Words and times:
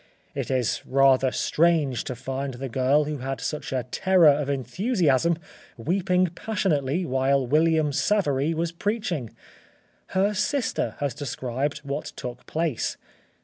It 0.33 0.49
is 0.49 0.81
rather 0.83 1.31
strange 1.31 2.05
to 2.05 2.15
find 2.15 2.55
the 2.55 2.69
girl 2.69 3.03
who 3.03 3.19
had 3.19 3.39
such 3.39 3.71
a 3.71 3.85
terror 3.91 4.29
of 4.29 4.49
enthusiasm, 4.49 5.37
weeping 5.77 6.25
passionately 6.33 7.05
while 7.05 7.45
William 7.45 7.93
Savery 7.93 8.55
was 8.55 8.71
preaching. 8.71 9.29
Her 10.17 10.33
sister 10.33 10.95
has 10.97 11.13
described 11.13 11.81
what 11.83 12.13
took 12.15 12.47
place. 12.47 12.97